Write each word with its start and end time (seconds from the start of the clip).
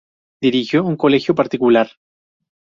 Dirigió 0.41 0.83
un 0.83 0.97
colegio 0.97 1.35
particular. 1.35 1.91